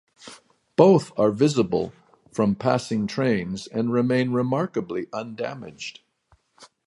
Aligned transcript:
Both 0.77 1.11
are 1.15 1.29
visible 1.29 1.93
from 2.31 2.55
passing 2.55 3.05
trains 3.05 3.67
and 3.67 3.93
remain 3.93 4.31
remarkably 4.31 5.05
undamaged. 5.13 5.99